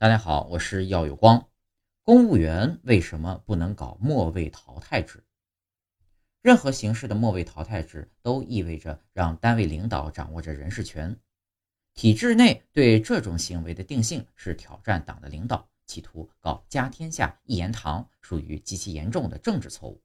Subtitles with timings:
[0.00, 1.46] 大家好，我是耀有光。
[2.04, 5.22] 公务员为什么不能搞末位淘汰制？
[6.40, 11.14] 任何形式的末位淘汰制都意味着让单位领导掌握着人事权。
[11.92, 20.00] 体制内对这种行为的定性是挑战党的领导，企图搞家天下一言堂，属于极其严重的政治错误。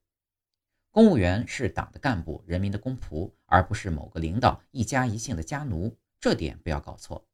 [0.90, 7.26] 公务员是党的干部、人民的公仆，而不是某个领导一家一姓的家奴，这点不要搞错。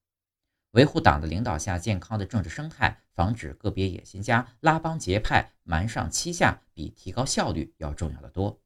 [0.72, 8.58] 维护党的领导下健康的政治生态，防止个别野心家拉帮结派、瞒上欺下，比提高效率要重要的多。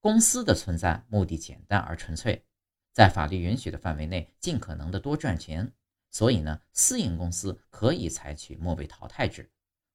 [0.00, 2.44] 公司的存在目的简单而纯粹，
[2.92, 5.72] 在法律允许的范围内，尽可能的多赚钱。
[6.10, 9.50] 所以呢，私营公司可以采取末位淘汰制。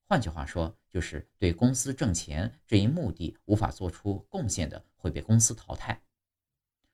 [0.06, 6.02] 换句话说，就是对公司挣钱这一目的无法做出贡献的，会被公司淘汰。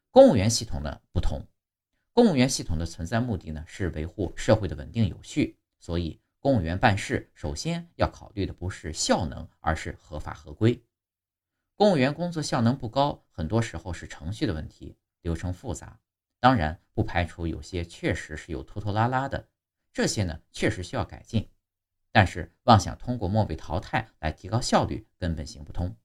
[0.09, 1.45] 公务员系统呢不同。
[2.18, 10.84] 公务员系统的存在目的呢，是维护社会的稳定有序，所以公务员办事首先要考虑的不是效能，而是合法合规。
[11.76, 16.00] 公务员工作效能不高，很多时候是程序的问题，流程复杂。
[16.40, 19.48] 当然，不排除有些确实是有拖拖拉拉的，
[19.94, 21.48] 这些呢确实需要改进。
[22.12, 25.96] 但是妄想通过末位淘汰来提高效率，根本行不通。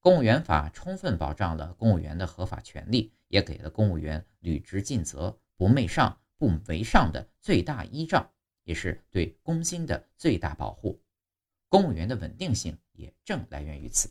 [0.00, 8.30] 公务员法充分保障了公务员的合法权利，也给了公务员履职尽责、不媚上、不为上的最大依仗，
[8.62, 11.02] 也是对公心的最大保护。
[11.68, 14.08] 公务员的稳定性也正来源于此。